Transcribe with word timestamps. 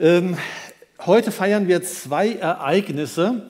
Ähm, 0.00 0.38
heute 1.06 1.32
feiern 1.32 1.66
wir 1.66 1.82
zwei 1.82 2.34
Ereignisse 2.34 3.48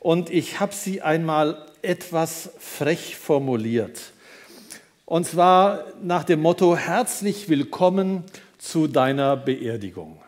und 0.00 0.28
ich 0.28 0.60
habe 0.60 0.74
sie 0.74 1.00
einmal 1.00 1.64
etwas 1.80 2.50
frech 2.58 3.16
formuliert. 3.16 4.12
Und 5.06 5.24
zwar 5.24 5.84
nach 6.02 6.24
dem 6.24 6.42
Motto, 6.42 6.76
herzlich 6.76 7.48
willkommen 7.48 8.22
zu 8.58 8.86
deiner 8.86 9.34
Beerdigung. 9.38 10.20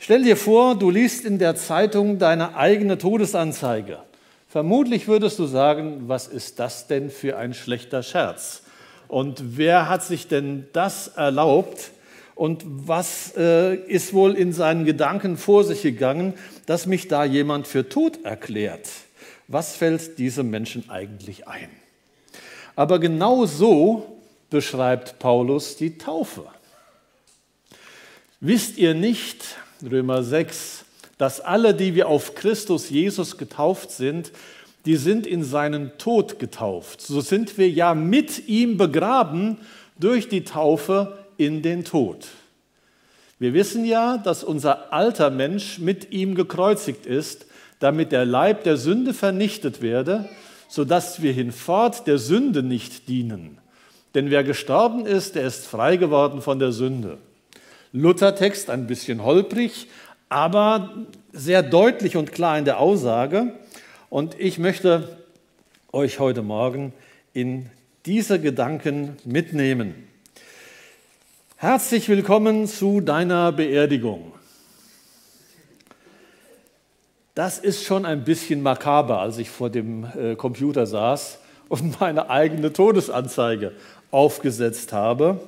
Stell 0.00 0.24
dir 0.24 0.36
vor, 0.36 0.76
du 0.76 0.90
liest 0.90 1.24
in 1.24 1.38
der 1.38 1.54
Zeitung 1.54 2.18
deine 2.18 2.56
eigene 2.56 2.98
Todesanzeige. 2.98 4.00
Vermutlich 4.48 5.06
würdest 5.06 5.38
du 5.38 5.46
sagen, 5.46 6.08
was 6.08 6.26
ist 6.26 6.58
das 6.58 6.88
denn 6.88 7.10
für 7.10 7.36
ein 7.36 7.54
schlechter 7.54 8.02
Scherz? 8.02 8.62
Und 9.06 9.56
wer 9.56 9.88
hat 9.88 10.02
sich 10.02 10.26
denn 10.26 10.66
das 10.72 11.06
erlaubt? 11.06 11.92
Und 12.38 12.62
was 12.64 13.32
äh, 13.36 13.74
ist 13.74 14.14
wohl 14.14 14.36
in 14.36 14.52
seinen 14.52 14.84
Gedanken 14.84 15.36
vor 15.36 15.64
sich 15.64 15.82
gegangen, 15.82 16.34
dass 16.66 16.86
mich 16.86 17.08
da 17.08 17.24
jemand 17.24 17.66
für 17.66 17.88
tot 17.88 18.24
erklärt? 18.24 18.88
Was 19.48 19.74
fällt 19.74 20.20
diesem 20.20 20.48
Menschen 20.48 20.88
eigentlich 20.88 21.48
ein? 21.48 21.68
Aber 22.76 23.00
genau 23.00 23.44
so 23.44 24.20
beschreibt 24.50 25.18
Paulus 25.18 25.78
die 25.78 25.98
Taufe. 25.98 26.44
Wisst 28.38 28.78
ihr 28.78 28.94
nicht, 28.94 29.56
Römer 29.82 30.22
6, 30.22 30.84
dass 31.18 31.40
alle, 31.40 31.74
die 31.74 31.96
wir 31.96 32.06
auf 32.06 32.36
Christus 32.36 32.88
Jesus 32.88 33.36
getauft 33.36 33.90
sind, 33.90 34.30
die 34.84 34.94
sind 34.94 35.26
in 35.26 35.42
seinen 35.42 35.98
Tod 35.98 36.38
getauft. 36.38 37.00
So 37.00 37.20
sind 37.20 37.58
wir 37.58 37.68
ja 37.68 37.96
mit 37.96 38.46
ihm 38.46 38.76
begraben 38.76 39.58
durch 39.98 40.28
die 40.28 40.44
Taufe 40.44 41.18
in 41.38 41.62
den 41.62 41.84
Tod. 41.84 42.28
Wir 43.38 43.54
wissen 43.54 43.84
ja, 43.84 44.18
dass 44.18 44.44
unser 44.44 44.92
alter 44.92 45.30
Mensch 45.30 45.78
mit 45.78 46.10
ihm 46.12 46.34
gekreuzigt 46.34 47.06
ist, 47.06 47.46
damit 47.78 48.10
der 48.10 48.24
Leib 48.24 48.64
der 48.64 48.76
Sünde 48.76 49.14
vernichtet 49.14 49.80
werde, 49.80 50.28
sodass 50.68 51.22
wir 51.22 51.32
hinfort 51.32 52.06
der 52.06 52.18
Sünde 52.18 52.62
nicht 52.62 53.08
dienen. 53.08 53.58
Denn 54.14 54.30
wer 54.30 54.42
gestorben 54.42 55.06
ist, 55.06 55.36
der 55.36 55.46
ist 55.46 55.66
frei 55.66 55.96
geworden 55.96 56.42
von 56.42 56.58
der 56.58 56.72
Sünde. 56.72 57.18
Luthertext 57.92 58.68
ein 58.68 58.88
bisschen 58.88 59.22
holprig, 59.22 59.86
aber 60.28 61.06
sehr 61.32 61.62
deutlich 61.62 62.16
und 62.16 62.32
klar 62.32 62.58
in 62.58 62.64
der 62.64 62.80
Aussage. 62.80 63.54
Und 64.10 64.38
ich 64.40 64.58
möchte 64.58 65.16
euch 65.92 66.18
heute 66.18 66.42
Morgen 66.42 66.92
in 67.32 67.70
diese 68.04 68.40
Gedanken 68.40 69.16
mitnehmen. 69.24 70.07
Herzlich 71.60 72.08
willkommen 72.08 72.68
zu 72.68 73.00
deiner 73.00 73.50
Beerdigung. 73.50 74.32
Das 77.34 77.58
ist 77.58 77.82
schon 77.82 78.06
ein 78.06 78.22
bisschen 78.22 78.62
makaber, 78.62 79.18
als 79.18 79.38
ich 79.38 79.50
vor 79.50 79.68
dem 79.68 80.04
äh, 80.04 80.36
Computer 80.36 80.86
saß 80.86 81.40
und 81.68 81.98
meine 82.00 82.30
eigene 82.30 82.72
Todesanzeige 82.72 83.72
aufgesetzt 84.12 84.92
habe. 84.92 85.40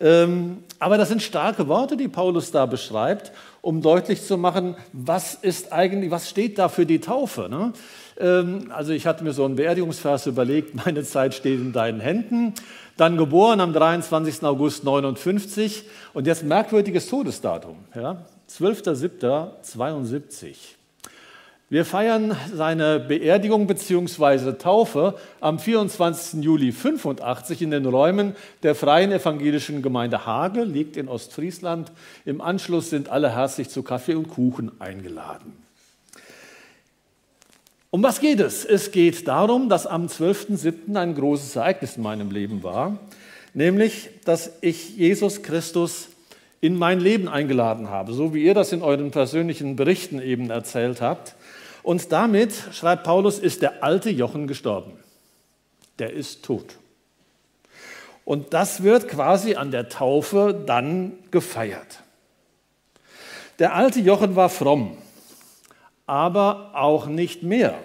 Ähm, 0.00 0.64
aber 0.80 0.98
das 0.98 1.08
sind 1.08 1.22
starke 1.22 1.68
Worte, 1.68 1.96
die 1.96 2.08
Paulus 2.08 2.50
da 2.50 2.66
beschreibt, 2.66 3.30
um 3.60 3.80
deutlich 3.82 4.26
zu 4.26 4.36
machen, 4.36 4.74
was 4.92 5.34
ist 5.34 5.72
eigentlich, 5.72 6.10
was 6.10 6.28
steht 6.28 6.58
da 6.58 6.68
für 6.68 6.86
die 6.86 6.98
Taufe. 7.00 7.48
Ne? 7.50 7.72
Ähm, 8.18 8.72
also 8.74 8.92
ich 8.92 9.06
hatte 9.06 9.22
mir 9.22 9.32
so 9.32 9.44
einen 9.44 9.54
Beerdigungsvers 9.56 10.26
überlegt, 10.26 10.74
meine 10.86 11.04
Zeit 11.04 11.34
steht 11.34 11.60
in 11.60 11.72
deinen 11.72 12.00
Händen. 12.00 12.54
Dann 12.96 13.18
geboren 13.18 13.60
am 13.60 13.74
23. 13.74 14.42
August 14.42 14.82
59 14.84 15.84
und 16.14 16.26
jetzt 16.26 16.42
merkwürdiges 16.42 17.08
Todesdatum, 17.08 17.76
ja? 17.94 18.24
12.07.72. 18.48 20.79
Wir 21.72 21.84
feiern 21.84 22.36
seine 22.52 22.98
Beerdigung 22.98 23.68
bzw. 23.68 24.54
Taufe 24.54 25.14
am 25.40 25.60
24. 25.60 26.42
Juli 26.42 26.72
85 26.72 27.62
in 27.62 27.70
den 27.70 27.86
Räumen 27.86 28.34
der 28.64 28.74
Freien 28.74 29.12
Evangelischen 29.12 29.80
Gemeinde 29.80 30.26
Hage, 30.26 30.64
liegt 30.64 30.96
in 30.96 31.06
Ostfriesland. 31.06 31.92
Im 32.24 32.40
Anschluss 32.40 32.90
sind 32.90 33.08
alle 33.08 33.36
herzlich 33.36 33.68
zu 33.68 33.84
Kaffee 33.84 34.16
und 34.16 34.30
Kuchen 34.30 34.80
eingeladen. 34.80 35.52
Um 37.90 38.02
was 38.02 38.18
geht 38.18 38.40
es? 38.40 38.64
Es 38.64 38.90
geht 38.90 39.28
darum, 39.28 39.68
dass 39.68 39.86
am 39.86 40.08
12.07. 40.08 40.96
ein 40.96 41.14
großes 41.14 41.54
Ereignis 41.54 41.96
in 41.96 42.02
meinem 42.02 42.32
Leben 42.32 42.64
war, 42.64 42.98
nämlich, 43.54 44.10
dass 44.24 44.54
ich 44.60 44.96
Jesus 44.96 45.44
Christus 45.44 46.08
in 46.60 46.76
mein 46.76 46.98
Leben 46.98 47.28
eingeladen 47.28 47.90
habe, 47.90 48.12
so 48.12 48.34
wie 48.34 48.42
ihr 48.42 48.54
das 48.54 48.72
in 48.72 48.82
euren 48.82 49.12
persönlichen 49.12 49.76
Berichten 49.76 50.20
eben 50.20 50.50
erzählt 50.50 51.00
habt. 51.00 51.36
Und 51.82 52.12
damit, 52.12 52.52
schreibt 52.72 53.04
Paulus, 53.04 53.38
ist 53.38 53.62
der 53.62 53.82
alte 53.82 54.10
Jochen 54.10 54.46
gestorben. 54.46 54.92
Der 55.98 56.12
ist 56.12 56.44
tot. 56.44 56.76
Und 58.24 58.52
das 58.54 58.82
wird 58.82 59.08
quasi 59.08 59.54
an 59.54 59.70
der 59.70 59.88
Taufe 59.88 60.62
dann 60.66 61.18
gefeiert. 61.30 62.02
Der 63.58 63.74
alte 63.74 64.00
Jochen 64.00 64.36
war 64.36 64.48
fromm, 64.48 64.96
aber 66.06 66.70
auch 66.74 67.06
nicht 67.06 67.42
mehr. 67.42 67.76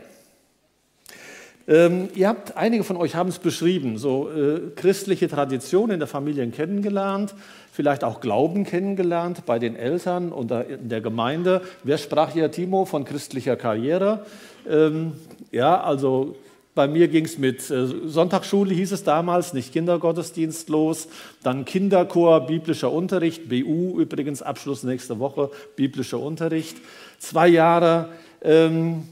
Ähm, 1.68 2.09
ihr 2.14 2.28
habt, 2.28 2.56
einige 2.58 2.84
von 2.84 2.96
euch 2.96 3.16
haben 3.16 3.30
es 3.30 3.40
beschrieben, 3.40 3.98
so 3.98 4.30
äh, 4.30 4.72
christliche 4.76 5.28
Tradition 5.28 5.90
in 5.90 6.00
der 6.00 6.08
Familie 6.08 6.48
kennengelernt, 6.50 7.34
vielleicht 7.72 8.03
auch 8.03 8.22
Glauben 8.22 8.66
kennengelernt 8.66 9.48
bei 9.48 9.58
den 9.58 9.76
Eltern 9.76 10.31
und 10.31 10.52
in 10.52 10.90
der 10.90 11.02
Gemeinde. 11.02 11.62
Wer 11.84 11.98
sprach 11.98 12.31
hier, 12.31 12.52
Timo, 12.52 12.86
von 12.86 13.03
christlicher 13.03 13.56
Karriere? 13.56 14.26
Ähm, 14.70 15.14
ja, 15.52 15.81
also 15.81 16.36
bei 16.76 16.88
mir 16.88 17.08
ging 17.08 17.26
es 17.26 17.40
mit 17.40 17.70
äh, 17.72 17.88
Sonntagsschule, 18.06 18.74
hieß 18.74 18.92
es 18.92 19.03
damals, 19.03 19.53
nicht 19.53 19.74
Kindergottesdienst 19.74 20.70
los. 20.70 21.08
Dann 21.42 21.66
Kinderchor, 21.66 22.46
biblischer 22.46 22.92
Unterricht, 22.92 23.50
BU 23.50 24.00
übrigens, 24.00 24.44
Abschluss 24.44 24.84
nächste 24.84 25.18
Woche, 25.18 25.50
biblischer 25.76 26.20
Unterricht. 26.20 26.78
Zwei 27.18 27.47
Jahre. 27.47 28.09
Ähm, 28.44 29.03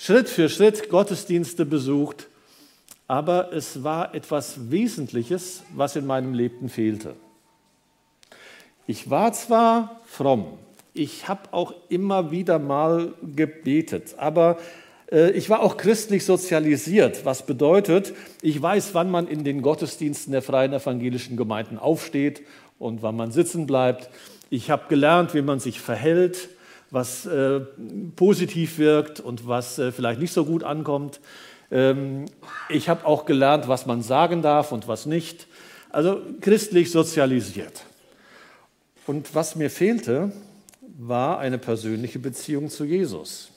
Schritt 0.00 0.28
für 0.28 0.48
Schritt 0.48 0.90
Gottesdienste 0.90 1.66
besucht, 1.66 2.28
aber 3.08 3.52
es 3.52 3.82
war 3.82 4.14
etwas 4.14 4.70
Wesentliches, 4.70 5.64
was 5.74 5.96
in 5.96 6.06
meinem 6.06 6.34
Leben 6.34 6.68
fehlte. 6.68 7.16
Ich 8.86 9.10
war 9.10 9.32
zwar 9.32 10.00
fromm, 10.06 10.46
ich 10.94 11.26
habe 11.26 11.48
auch 11.50 11.74
immer 11.88 12.30
wieder 12.30 12.60
mal 12.60 13.12
gebetet, 13.34 14.14
aber 14.18 14.58
äh, 15.10 15.32
ich 15.32 15.50
war 15.50 15.62
auch 15.62 15.76
christlich 15.76 16.24
sozialisiert, 16.24 17.24
was 17.24 17.44
bedeutet, 17.44 18.14
ich 18.40 18.62
weiß, 18.62 18.94
wann 18.94 19.10
man 19.10 19.26
in 19.26 19.42
den 19.42 19.62
Gottesdiensten 19.62 20.30
der 20.30 20.42
freien 20.42 20.72
evangelischen 20.72 21.36
Gemeinden 21.36 21.76
aufsteht 21.76 22.42
und 22.78 23.02
wann 23.02 23.16
man 23.16 23.32
sitzen 23.32 23.66
bleibt. 23.66 24.10
Ich 24.48 24.70
habe 24.70 24.84
gelernt, 24.88 25.34
wie 25.34 25.42
man 25.42 25.58
sich 25.58 25.80
verhält 25.80 26.50
was 26.90 27.26
äh, 27.26 27.60
positiv 28.16 28.78
wirkt 28.78 29.20
und 29.20 29.46
was 29.46 29.78
äh, 29.78 29.92
vielleicht 29.92 30.20
nicht 30.20 30.32
so 30.32 30.44
gut 30.44 30.64
ankommt. 30.64 31.20
Ähm, 31.70 32.26
ich 32.68 32.88
habe 32.88 33.06
auch 33.06 33.26
gelernt, 33.26 33.68
was 33.68 33.86
man 33.86 34.02
sagen 34.02 34.42
darf 34.42 34.72
und 34.72 34.88
was 34.88 35.06
nicht. 35.06 35.46
Also 35.90 36.20
christlich 36.40 36.90
sozialisiert. 36.90 37.84
Und 39.06 39.34
was 39.34 39.56
mir 39.56 39.70
fehlte, 39.70 40.32
war 40.98 41.38
eine 41.38 41.58
persönliche 41.58 42.18
Beziehung 42.18 42.70
zu 42.70 42.84
Jesus. 42.84 43.50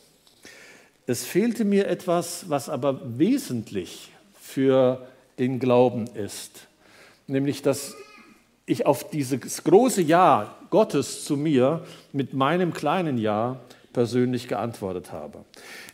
Es 1.07 1.25
fehlte 1.25 1.65
mir 1.65 1.87
etwas, 1.87 2.49
was 2.49 2.69
aber 2.69 3.01
wesentlich 3.17 4.11
für 4.39 5.07
den 5.39 5.59
Glauben 5.59 6.07
ist, 6.07 6.67
nämlich 7.27 7.61
dass 7.61 7.95
ich 8.71 8.85
auf 8.85 9.09
dieses 9.09 9.63
große 9.63 10.01
Ja 10.01 10.55
Gottes 10.69 11.25
zu 11.25 11.35
mir 11.35 11.83
mit 12.13 12.33
meinem 12.33 12.73
kleinen 12.73 13.17
Ja 13.17 13.59
persönlich 13.93 14.47
geantwortet 14.47 15.11
habe. 15.11 15.39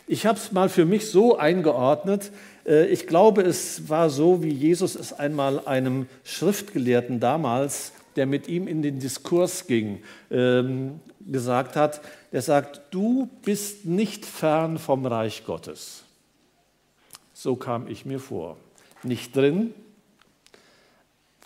Ich 0.06 0.26
habe 0.26 0.38
es 0.38 0.52
mal 0.52 0.70
für 0.70 0.86
mich 0.86 1.10
so 1.10 1.38
eingeordnet. 1.38 2.32
Äh, 2.66 2.86
ich 2.88 3.08
glaube, 3.08 3.42
es 3.42 3.90
war 3.90 4.10
so, 4.10 4.44
wie 4.44 4.54
Jesus 4.54 4.96
es 4.96 5.12
einmal 5.12 5.66
einem 5.66 6.08
Schriftgelehrten 6.24 7.20
damals, 7.20 7.92
der 8.16 8.26
mit 8.26 8.48
ihm 8.48 8.68
in 8.68 8.82
den 8.82 9.00
Diskurs 9.00 9.68
ging, 9.68 10.04
ähm, 10.32 11.00
gesagt 11.20 11.76
hat. 11.76 12.02
Der 12.32 12.42
sagt, 12.42 12.82
du 12.92 13.30
bist 13.44 13.86
nicht 13.86 14.26
fern 14.26 14.78
vom 14.78 15.06
Reich 15.06 15.46
Gottes. 15.46 16.04
So 17.34 17.56
kam 17.56 17.88
ich 17.88 18.06
mir 18.06 18.20
vor. 18.20 18.58
Nicht 19.04 19.36
drin, 19.36 19.74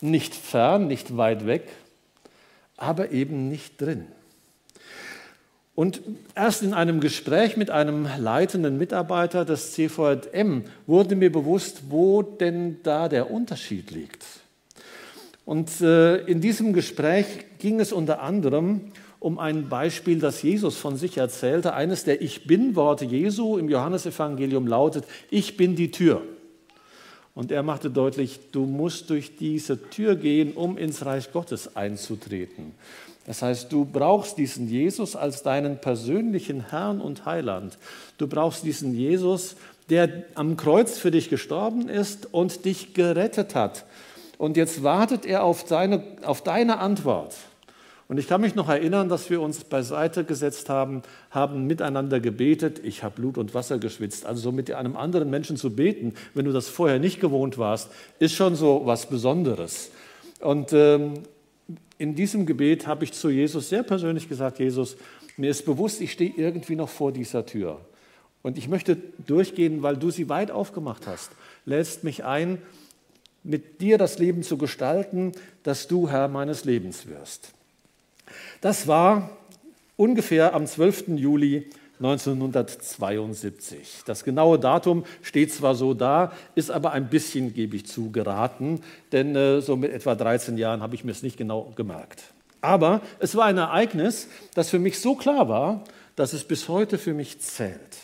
nicht 0.01 0.35
fern, 0.35 0.87
nicht 0.87 1.15
weit 1.17 1.45
weg, 1.45 1.69
aber 2.77 3.11
eben 3.11 3.47
nicht 3.47 3.79
drin. 3.79 4.07
Und 5.73 6.01
erst 6.35 6.63
in 6.63 6.73
einem 6.73 6.99
Gespräch 6.99 7.55
mit 7.55 7.69
einem 7.69 8.07
leitenden 8.17 8.77
Mitarbeiter 8.77 9.45
des 9.45 9.71
CVM 9.73 10.65
wurde 10.85 11.15
mir 11.15 11.31
bewusst, 11.31 11.83
wo 11.89 12.21
denn 12.21 12.77
da 12.83 13.07
der 13.07 13.31
Unterschied 13.31 13.89
liegt. 13.91 14.25
Und 15.45 15.81
äh, 15.81 16.17
in 16.25 16.41
diesem 16.41 16.73
Gespräch 16.73 17.25
ging 17.59 17.79
es 17.79 17.93
unter 17.93 18.21
anderem 18.21 18.91
um 19.19 19.37
ein 19.37 19.69
Beispiel, 19.69 20.19
das 20.19 20.41
Jesus 20.41 20.77
von 20.77 20.97
sich 20.97 21.17
erzählte. 21.17 21.73
Eines 21.73 22.03
der 22.03 22.21
Ich 22.21 22.47
bin-Worte 22.47 23.05
Jesu 23.05 23.57
im 23.57 23.69
Johannesevangelium 23.69 24.65
lautet, 24.65 25.05
ich 25.29 25.57
bin 25.57 25.75
die 25.75 25.91
Tür. 25.91 26.23
Und 27.41 27.51
er 27.51 27.63
machte 27.63 27.89
deutlich, 27.89 28.39
du 28.51 28.67
musst 28.67 29.09
durch 29.09 29.35
diese 29.35 29.89
Tür 29.89 30.15
gehen, 30.15 30.53
um 30.53 30.77
ins 30.77 31.07
Reich 31.07 31.31
Gottes 31.31 31.75
einzutreten. 31.75 32.73
Das 33.25 33.41
heißt, 33.41 33.71
du 33.71 33.83
brauchst 33.83 34.37
diesen 34.37 34.69
Jesus 34.69 35.15
als 35.15 35.41
deinen 35.41 35.81
persönlichen 35.81 36.69
Herrn 36.69 37.01
und 37.01 37.25
Heiland. 37.25 37.79
Du 38.19 38.27
brauchst 38.27 38.63
diesen 38.63 38.93
Jesus, 38.93 39.55
der 39.89 40.23
am 40.35 40.55
Kreuz 40.55 40.99
für 40.99 41.09
dich 41.09 41.31
gestorben 41.31 41.89
ist 41.89 42.31
und 42.31 42.63
dich 42.63 42.93
gerettet 42.93 43.55
hat. 43.55 43.85
Und 44.37 44.55
jetzt 44.55 44.83
wartet 44.83 45.25
er 45.25 45.43
auf 45.43 45.63
deine, 45.63 46.03
auf 46.21 46.43
deine 46.43 46.77
Antwort. 46.77 47.33
Und 48.11 48.17
ich 48.17 48.27
kann 48.27 48.41
mich 48.41 48.55
noch 48.55 48.67
erinnern, 48.67 49.07
dass 49.07 49.29
wir 49.29 49.39
uns 49.39 49.63
beiseite 49.63 50.25
gesetzt 50.25 50.67
haben, 50.67 51.01
haben 51.29 51.65
miteinander 51.65 52.19
gebetet. 52.19 52.81
Ich 52.83 53.03
habe 53.03 53.15
Blut 53.15 53.37
und 53.37 53.53
Wasser 53.53 53.79
geschwitzt. 53.79 54.25
Also 54.25 54.41
so 54.41 54.51
mit 54.51 54.69
einem 54.69 54.97
anderen 54.97 55.29
Menschen 55.29 55.55
zu 55.55 55.73
beten, 55.73 56.15
wenn 56.33 56.43
du 56.43 56.51
das 56.51 56.67
vorher 56.67 56.99
nicht 56.99 57.21
gewohnt 57.21 57.57
warst, 57.57 57.89
ist 58.19 58.33
schon 58.33 58.57
so 58.57 58.81
was 58.83 59.05
Besonderes. 59.05 59.91
Und 60.41 60.73
ähm, 60.73 61.23
in 61.99 62.13
diesem 62.13 62.45
Gebet 62.45 62.85
habe 62.85 63.05
ich 63.05 63.13
zu 63.13 63.29
Jesus 63.29 63.69
sehr 63.69 63.83
persönlich 63.83 64.27
gesagt, 64.27 64.59
Jesus, 64.59 64.97
mir 65.37 65.49
ist 65.49 65.63
bewusst, 65.63 66.01
ich 66.01 66.11
stehe 66.11 66.33
irgendwie 66.35 66.75
noch 66.75 66.89
vor 66.89 67.13
dieser 67.13 67.45
Tür. 67.45 67.79
Und 68.41 68.57
ich 68.57 68.67
möchte 68.67 68.97
durchgehen, 69.25 69.83
weil 69.83 69.95
du 69.95 70.11
sie 70.11 70.27
weit 70.27 70.51
aufgemacht 70.51 71.07
hast. 71.07 71.31
Lädst 71.63 72.03
mich 72.03 72.25
ein, 72.25 72.61
mit 73.41 73.79
dir 73.79 73.97
das 73.97 74.19
Leben 74.19 74.43
zu 74.43 74.57
gestalten, 74.57 75.31
dass 75.63 75.87
du 75.87 76.09
Herr 76.09 76.27
meines 76.27 76.65
Lebens 76.65 77.07
wirst. 77.07 77.53
Das 78.61 78.87
war 78.87 79.29
ungefähr 79.97 80.53
am 80.53 80.65
12. 80.65 81.09
Juli 81.09 81.69
1972. 81.99 84.03
Das 84.05 84.23
genaue 84.23 84.57
Datum 84.57 85.03
steht 85.21 85.53
zwar 85.53 85.75
so 85.75 85.93
da, 85.93 86.31
ist 86.55 86.71
aber 86.71 86.93
ein 86.93 87.09
bisschen, 87.09 87.53
gebe 87.53 87.75
ich 87.75 87.85
zu, 87.85 88.11
geraten, 88.11 88.81
denn 89.11 89.35
äh, 89.35 89.61
so 89.61 89.75
mit 89.75 89.91
etwa 89.91 90.15
13 90.15 90.57
Jahren 90.57 90.81
habe 90.81 90.95
ich 90.95 91.03
mir 91.03 91.11
es 91.11 91.21
nicht 91.21 91.37
genau 91.37 91.73
gemerkt. 91.75 92.23
Aber 92.61 93.01
es 93.19 93.35
war 93.35 93.45
ein 93.45 93.57
Ereignis, 93.57 94.27
das 94.55 94.69
für 94.69 94.79
mich 94.79 94.99
so 94.99 95.15
klar 95.15 95.47
war, 95.47 95.83
dass 96.15 96.33
es 96.33 96.43
bis 96.43 96.67
heute 96.67 96.97
für 96.97 97.13
mich 97.13 97.39
zählt. 97.39 97.97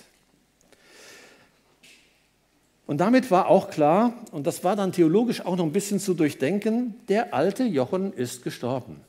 Und 2.85 2.99
damit 2.99 3.31
war 3.31 3.47
auch 3.47 3.69
klar, 3.69 4.13
und 4.31 4.47
das 4.47 4.63
war 4.63 4.75
dann 4.75 4.93
theologisch 4.93 5.45
auch 5.45 5.57
noch 5.57 5.65
ein 5.65 5.73
bisschen 5.73 5.99
zu 5.99 6.13
durchdenken, 6.13 6.95
der 7.09 7.33
alte 7.33 7.63
Jochen 7.63 8.13
ist 8.13 8.43
gestorben. 8.43 9.01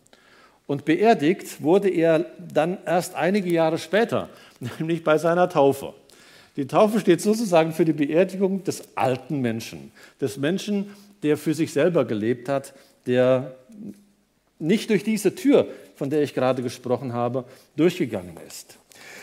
Und 0.69 0.85
beerdigt 0.85 1.62
wurde 1.62 1.88
er 1.88 2.26
dann 2.53 2.76
erst 2.85 3.15
einige 3.15 3.50
Jahre 3.50 3.79
später, 3.79 4.29
nämlich 4.79 5.03
bei 5.03 5.17
seiner 5.17 5.49
Taufe. 5.49 5.94
Die 6.56 6.67
Taufe 6.67 7.00
steht 7.00 7.23
sozusagen 7.23 7.73
für 7.73 7.87
die 7.87 7.94
Beerdigung 7.94 8.65
des 8.65 8.82
alten 8.94 9.41
Menschen, 9.41 9.93
des 10.20 10.37
Menschen, 10.37 10.94
der 11.23 11.38
für 11.38 11.55
sich 11.55 11.73
selber 11.73 12.05
gelebt 12.05 12.50
hat, 12.50 12.75
der 13.06 13.56
nicht 14.59 14.91
durch 14.91 15.05
diese 15.05 15.35
Tür, 15.35 15.69
von 15.97 16.11
der 16.11 16.23
ich 16.23 16.35
gerade 16.35 16.62
gesprochen 16.62 17.15
habe, 17.15 17.44
durchgegangen 17.76 18.37
ist. 18.47 18.76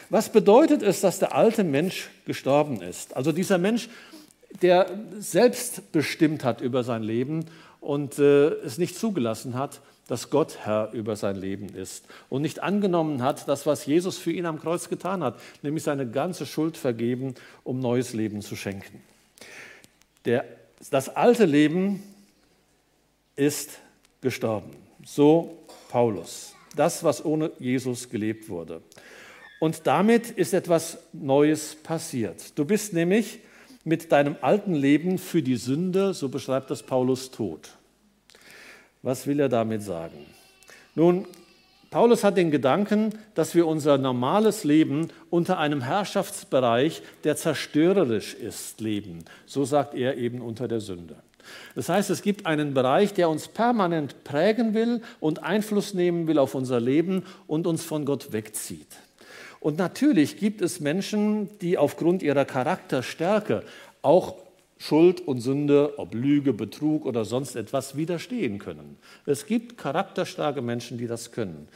Was 0.10 0.32
bedeutet 0.32 0.82
es, 0.82 1.02
dass 1.02 1.20
der 1.20 1.36
alte 1.36 1.64
Mensch 1.64 2.10
gestorben 2.26 2.82
ist? 2.82 3.16
Also 3.16 3.32
dieser 3.32 3.60
Mensch, 3.60 3.88
der 4.64 4.88
selbst 5.20 5.92
bestimmt 5.92 6.44
hat 6.44 6.62
über 6.62 6.84
sein 6.84 7.04
Leben 7.04 7.46
und 7.86 8.18
äh, 8.18 8.48
es 8.48 8.78
nicht 8.78 8.98
zugelassen 8.98 9.54
hat, 9.54 9.82
dass 10.08 10.30
Gott 10.30 10.60
Herr 10.64 10.92
über 10.92 11.16
sein 11.16 11.36
Leben 11.36 11.70
ist 11.70 12.06
und 12.30 12.42
nicht 12.42 12.62
angenommen 12.62 13.22
hat, 13.24 13.48
das, 13.48 13.66
was 13.66 13.86
Jesus 13.86 14.18
für 14.18 14.32
ihn 14.32 14.46
am 14.46 14.60
Kreuz 14.60 14.90
getan 14.90 15.24
hat, 15.24 15.40
nämlich 15.62 15.84
seine 15.84 16.10
ganze 16.10 16.46
Schuld 16.46 16.78
vergeben, 16.78 17.36
um 17.64 17.80
neues 17.80 18.14
Leben 18.14 18.42
zu 18.42 18.56
schenken. 18.56 19.02
Der, 20.26 20.46
das 20.92 21.10
alte 21.10 21.46
Leben 21.46 22.04
ist 23.36 23.80
gestorben. 24.22 24.72
So 25.04 25.60
Paulus. 25.90 26.54
Das, 26.76 27.04
was 27.04 27.24
ohne 27.24 27.52
Jesus 27.60 28.10
gelebt 28.10 28.50
wurde. 28.50 28.82
Und 29.60 29.88
damit 29.88 30.32
ist 30.32 30.54
etwas 30.54 30.98
Neues 31.14 31.76
passiert. 31.76 32.58
Du 32.58 32.66
bist 32.66 32.94
nämlich 32.94 33.40
mit 33.86 34.12
deinem 34.12 34.36
alten 34.42 34.74
Leben 34.74 35.18
für 35.18 35.42
die 35.42 35.56
Sünde, 35.56 36.14
so 36.14 36.28
beschreibt 36.28 36.70
das 36.70 36.84
Paulus, 36.84 37.32
tot. 37.32 37.70
Was 39.02 39.28
will 39.28 39.40
er 39.40 39.50
damit 39.50 39.84
sagen? 39.84 40.26
Nun, 40.96 41.26
Paulus 41.92 42.24
hat 42.24 42.36
den 42.36 42.52
Gedanken, 42.52 43.12
dass 43.36 43.56
wir 43.56 43.68
unser 43.68 43.98
normales 43.98 44.64
Leben 44.64 45.10
unter 45.30 45.60
einem 45.60 45.82
Herrschaftsbereich, 45.82 47.04
der 47.24 47.38
zerstörerisch 47.38 48.34
ist, 48.34 48.82
leben. 48.82 49.24
So 49.46 49.64
sagt 49.64 49.94
er 49.94 50.18
eben 50.18 50.42
unter 50.42 50.68
der 50.68 50.82
Sünde. 50.82 51.16
Das 51.76 51.88
heißt, 51.88 52.10
es 52.10 52.24
gibt 52.24 52.48
einen 52.48 52.74
Bereich, 52.74 53.14
der 53.14 53.30
uns 53.30 53.48
permanent 53.48 54.24
prägen 54.24 54.74
will 54.74 55.04
und 55.20 55.44
Einfluss 55.44 55.94
nehmen 55.94 56.28
will 56.28 56.40
auf 56.40 56.56
unser 56.56 56.80
Leben 56.80 57.24
und 57.46 57.68
uns 57.68 57.86
von 57.86 58.04
Gott 58.04 58.34
wegzieht. 58.34 58.88
Und 59.66 59.80
natürlich 59.80 60.38
gibt 60.38 60.62
es 60.62 60.80
Menschen, 60.80 61.50
die 61.58 61.80
aufgrund 61.80 62.22
ihrer 62.22 62.46
Charakterstärke 62.46 63.64
auch 64.04 64.36
Schuld 64.78 65.22
und 65.22 65.42
Sünde, 65.42 65.98
ob 65.98 66.14
Lüge, 66.14 66.54
Betrug 66.54 67.04
oder 67.04 67.26
sonst 67.26 67.56
etwas, 67.56 67.98
widerstehen 67.98 68.60
können. 68.60 69.00
Es 69.26 69.48
gibt 69.48 69.80
charakterstarke 69.80 70.62
Menschen, 70.62 71.00
die 71.00 71.08
das 71.08 71.32
können. 71.32 71.68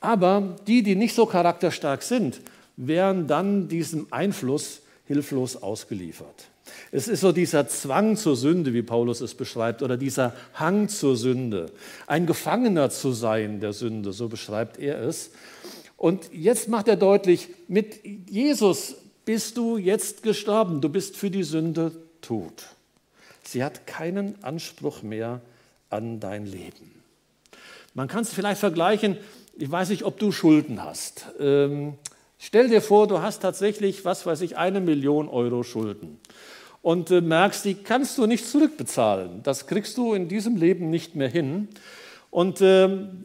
Aber 0.00 0.54
die, 0.66 0.82
die 0.82 0.96
nicht 0.96 1.14
so 1.14 1.24
charakterstark 1.24 2.02
sind, 2.02 2.42
wären 2.76 3.26
dann 3.26 3.68
diesem 3.68 4.08
Einfluss 4.10 4.82
hilflos 5.06 5.56
ausgeliefert. 5.62 6.50
Es 6.92 7.08
ist 7.08 7.20
so 7.20 7.32
dieser 7.32 7.66
Zwang 7.68 8.16
zur 8.16 8.36
Sünde, 8.36 8.74
wie 8.74 8.82
Paulus 8.82 9.22
es 9.22 9.34
beschreibt, 9.34 9.82
oder 9.82 9.96
dieser 9.96 10.34
Hang 10.56 10.90
zur 10.90 11.16
Sünde, 11.16 11.72
ein 12.06 12.26
Gefangener 12.26 12.90
zu 12.90 13.12
sein 13.12 13.60
der 13.60 13.72
Sünde, 13.72 14.12
so 14.12 14.28
beschreibt 14.28 14.78
er 14.78 15.00
es. 15.00 15.30
Und 16.00 16.32
jetzt 16.32 16.70
macht 16.70 16.88
er 16.88 16.96
deutlich, 16.96 17.50
mit 17.68 18.00
Jesus 18.30 18.94
bist 19.26 19.58
du 19.58 19.76
jetzt 19.76 20.22
gestorben, 20.22 20.80
du 20.80 20.88
bist 20.88 21.14
für 21.14 21.30
die 21.30 21.42
Sünde 21.42 21.92
tut. 22.22 22.68
Sie 23.44 23.62
hat 23.62 23.86
keinen 23.86 24.42
Anspruch 24.42 25.02
mehr 25.02 25.42
an 25.90 26.18
dein 26.18 26.46
Leben. 26.46 27.02
Man 27.92 28.08
kann 28.08 28.22
es 28.22 28.32
vielleicht 28.32 28.60
vergleichen, 28.60 29.18
ich 29.58 29.70
weiß 29.70 29.90
nicht, 29.90 30.04
ob 30.04 30.18
du 30.18 30.32
Schulden 30.32 30.82
hast. 30.82 31.26
Ähm, 31.38 31.98
stell 32.38 32.70
dir 32.70 32.80
vor, 32.80 33.06
du 33.06 33.20
hast 33.20 33.40
tatsächlich, 33.40 34.02
was 34.06 34.24
weiß 34.24 34.40
ich, 34.40 34.56
eine 34.56 34.80
Million 34.80 35.28
Euro 35.28 35.62
Schulden 35.64 36.18
und 36.80 37.10
äh, 37.10 37.20
merkst, 37.20 37.66
die 37.66 37.74
kannst 37.74 38.16
du 38.16 38.24
nicht 38.24 38.48
zurückbezahlen. 38.48 39.42
Das 39.42 39.66
kriegst 39.66 39.98
du 39.98 40.14
in 40.14 40.28
diesem 40.28 40.56
Leben 40.56 40.88
nicht 40.88 41.14
mehr 41.14 41.28
hin. 41.28 41.68
Und 42.30 42.62
ähm, 42.62 43.24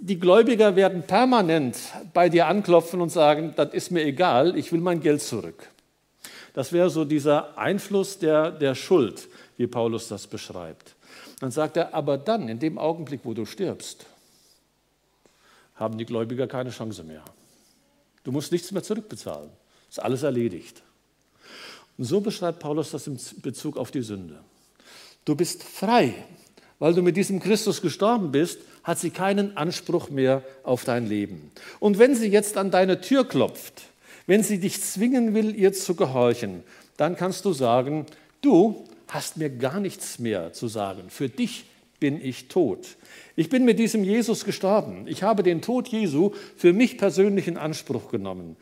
die 0.00 0.18
Gläubiger 0.18 0.76
werden 0.76 1.02
permanent 1.02 1.78
bei 2.12 2.28
dir 2.28 2.46
anklopfen 2.46 3.00
und 3.00 3.10
sagen, 3.10 3.52
das 3.56 3.74
ist 3.74 3.90
mir 3.90 4.04
egal, 4.04 4.56
ich 4.56 4.72
will 4.72 4.80
mein 4.80 5.00
Geld 5.00 5.22
zurück. 5.22 5.68
Das 6.54 6.72
wäre 6.72 6.88
so 6.88 7.04
dieser 7.04 7.58
Einfluss 7.58 8.18
der, 8.18 8.50
der 8.50 8.74
Schuld, 8.74 9.28
wie 9.56 9.66
Paulus 9.66 10.08
das 10.08 10.26
beschreibt. 10.26 10.94
Dann 11.40 11.50
sagt 11.50 11.76
er, 11.76 11.92
aber 11.92 12.16
dann, 12.16 12.48
in 12.48 12.58
dem 12.58 12.78
Augenblick, 12.78 13.20
wo 13.24 13.34
du 13.34 13.44
stirbst, 13.44 14.06
haben 15.74 15.98
die 15.98 16.06
Gläubiger 16.06 16.46
keine 16.46 16.70
Chance 16.70 17.02
mehr. 17.02 17.24
Du 18.22 18.32
musst 18.32 18.52
nichts 18.52 18.70
mehr 18.72 18.82
zurückbezahlen. 18.82 19.50
Ist 19.90 20.00
alles 20.00 20.22
erledigt. 20.22 20.82
Und 21.98 22.04
so 22.04 22.20
beschreibt 22.20 22.60
Paulus 22.60 22.92
das 22.92 23.06
in 23.06 23.18
Bezug 23.42 23.76
auf 23.76 23.90
die 23.90 24.02
Sünde. 24.02 24.40
Du 25.24 25.34
bist 25.34 25.62
frei. 25.62 26.14
Weil 26.78 26.94
du 26.94 27.02
mit 27.02 27.16
diesem 27.16 27.40
Christus 27.40 27.80
gestorben 27.80 28.32
bist, 28.32 28.58
hat 28.84 28.98
sie 28.98 29.10
keinen 29.10 29.56
Anspruch 29.56 30.10
mehr 30.10 30.42
auf 30.62 30.84
dein 30.84 31.08
Leben. 31.08 31.50
Und 31.80 31.98
wenn 31.98 32.14
sie 32.14 32.28
jetzt 32.28 32.56
an 32.56 32.70
deine 32.70 33.00
Tür 33.00 33.26
klopft, 33.26 33.82
wenn 34.26 34.42
sie 34.42 34.58
dich 34.58 34.80
zwingen 34.82 35.34
will, 35.34 35.54
ihr 35.54 35.72
zu 35.72 35.94
gehorchen, 35.94 36.62
dann 36.96 37.16
kannst 37.16 37.44
du 37.44 37.52
sagen, 37.52 38.06
du 38.40 38.84
hast 39.08 39.36
mir 39.36 39.50
gar 39.50 39.80
nichts 39.80 40.18
mehr 40.18 40.52
zu 40.52 40.68
sagen. 40.68 41.04
Für 41.08 41.28
dich 41.28 41.64
bin 41.98 42.24
ich 42.24 42.48
tot. 42.48 42.96
Ich 43.36 43.48
bin 43.48 43.64
mit 43.64 43.78
diesem 43.78 44.04
Jesus 44.04 44.44
gestorben. 44.44 45.06
Ich 45.06 45.22
habe 45.22 45.42
den 45.42 45.62
Tod 45.62 45.88
Jesu 45.88 46.32
für 46.56 46.72
mich 46.72 46.98
persönlich 46.98 47.48
in 47.48 47.56
Anspruch 47.56 48.10
genommen. 48.10 48.56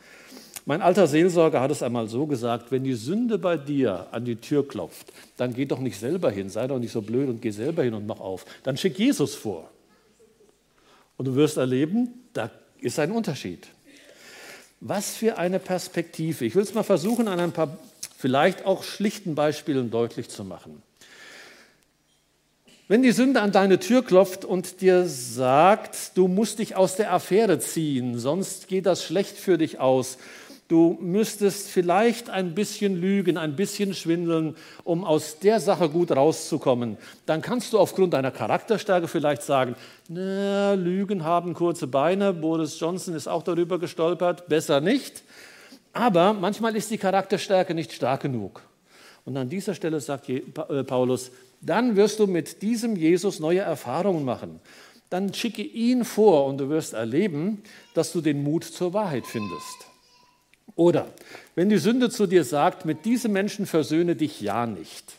Mein 0.65 0.81
alter 0.81 1.07
Seelsorger 1.07 1.59
hat 1.59 1.71
es 1.71 1.83
einmal 1.83 2.07
so 2.07 2.25
gesagt, 2.25 2.71
wenn 2.71 2.85
die 2.85 2.93
Sünde 2.93 3.37
bei 3.37 3.57
dir 3.57 4.07
an 4.11 4.23
die 4.23 4.37
Tür 4.37 4.65
klopft, 4.65 5.11
dann 5.35 5.53
geh 5.53 5.65
doch 5.65 5.79
nicht 5.79 5.99
selber 5.99 6.31
hin, 6.31 6.49
sei 6.49 6.67
doch 6.67 6.79
nicht 6.79 6.93
so 6.93 7.01
blöd 7.01 7.27
und 7.27 7.41
geh 7.41 7.51
selber 7.51 7.83
hin 7.83 7.93
und 7.93 8.07
mach 8.07 8.21
auf. 8.21 8.45
Dann 8.63 8.77
schick 8.77 8.97
Jesus 8.97 9.35
vor. 9.35 9.69
Und 11.17 11.25
du 11.25 11.35
wirst 11.35 11.57
erleben, 11.57 12.09
da 12.33 12.49
ist 12.79 12.99
ein 12.99 13.11
Unterschied. 13.11 13.67
Was 14.79 15.15
für 15.15 15.37
eine 15.37 15.59
Perspektive. 15.59 16.45
Ich 16.45 16.55
will 16.55 16.63
es 16.63 16.73
mal 16.73 16.83
versuchen, 16.83 17.27
an 17.27 17.39
ein 17.39 17.51
paar 17.51 17.77
vielleicht 18.17 18.65
auch 18.65 18.83
schlichten 18.83 19.35
Beispielen 19.35 19.91
deutlich 19.91 20.29
zu 20.29 20.43
machen. 20.43 20.81
Wenn 22.89 23.01
die 23.01 23.11
Sünde 23.11 23.41
an 23.41 23.53
deine 23.53 23.79
Tür 23.79 24.03
klopft 24.03 24.43
und 24.43 24.81
dir 24.81 25.05
sagt, 25.05 26.17
du 26.17 26.27
musst 26.27 26.59
dich 26.59 26.75
aus 26.75 26.97
der 26.97 27.13
Affäre 27.13 27.59
ziehen, 27.59 28.19
sonst 28.19 28.67
geht 28.67 28.85
das 28.85 29.03
schlecht 29.03 29.37
für 29.37 29.57
dich 29.57 29.79
aus, 29.79 30.17
du 30.73 30.97
müsstest 30.99 31.69
vielleicht 31.69 32.31
ein 32.31 32.55
bisschen 32.55 32.99
lügen, 32.99 33.37
ein 33.37 33.55
bisschen 33.55 33.93
schwindeln, 33.93 34.55
um 34.83 35.03
aus 35.03 35.37
der 35.37 35.59
Sache 35.59 35.87
gut 35.87 36.11
rauszukommen, 36.11 36.97
dann 37.27 37.43
kannst 37.43 37.73
du 37.73 37.79
aufgrund 37.79 38.13
deiner 38.13 38.31
Charakterstärke 38.31 39.07
vielleicht 39.07 39.43
sagen, 39.43 39.75
na, 40.09 40.73
Lügen 40.73 41.23
haben 41.23 41.53
kurze 41.53 41.85
Beine, 41.85 42.33
Boris 42.33 42.79
Johnson 42.79 43.13
ist 43.13 43.27
auch 43.27 43.43
darüber 43.43 43.77
gestolpert, 43.77 44.47
besser 44.49 44.81
nicht. 44.81 45.21
Aber 45.93 46.33
manchmal 46.33 46.75
ist 46.75 46.89
die 46.89 46.97
Charakterstärke 46.97 47.75
nicht 47.75 47.93
stark 47.93 48.23
genug. 48.23 48.63
Und 49.25 49.37
an 49.37 49.49
dieser 49.49 49.75
Stelle 49.75 50.01
sagt 50.01 50.27
äh, 50.27 50.41
Paulus, 50.41 51.29
dann 51.61 51.95
wirst 51.95 52.17
du 52.17 52.25
mit 52.25 52.63
diesem 52.63 52.95
Jesus 52.95 53.39
neue 53.39 53.59
Erfahrungen 53.59 54.25
machen. 54.25 54.59
Dann 55.11 55.35
schicke 55.35 55.61
ihn 55.61 56.03
vor 56.03 56.47
und 56.47 56.57
du 56.57 56.69
wirst 56.69 56.93
erleben, 56.93 57.61
dass 57.93 58.11
du 58.11 58.21
den 58.21 58.41
Mut 58.41 58.63
zur 58.63 58.91
Wahrheit 58.95 59.27
findest. 59.27 59.92
Oder 60.75 61.07
wenn 61.55 61.69
die 61.69 61.77
Sünde 61.77 62.09
zu 62.09 62.27
dir 62.27 62.43
sagt, 62.43 62.85
mit 62.85 63.05
diesem 63.05 63.31
Menschen 63.31 63.65
versöhne 63.65 64.15
dich 64.15 64.41
ja 64.41 64.65
nicht, 64.65 65.13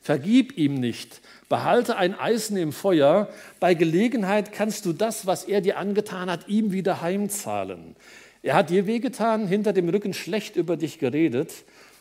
vergib 0.00 0.56
ihm 0.56 0.74
nicht, 0.74 1.20
behalte 1.48 1.96
ein 1.96 2.18
Eisen 2.18 2.56
im 2.56 2.72
Feuer, 2.72 3.28
bei 3.60 3.74
Gelegenheit 3.74 4.52
kannst 4.52 4.86
du 4.86 4.92
das, 4.92 5.26
was 5.26 5.44
er 5.44 5.60
dir 5.60 5.78
angetan 5.78 6.30
hat, 6.30 6.48
ihm 6.48 6.72
wieder 6.72 7.02
heimzahlen. 7.02 7.96
Er 8.42 8.54
hat 8.54 8.70
dir 8.70 8.86
wehgetan, 8.86 9.46
hinter 9.46 9.72
dem 9.72 9.88
Rücken 9.88 10.14
schlecht 10.14 10.56
über 10.56 10.76
dich 10.76 10.98
geredet, 10.98 11.52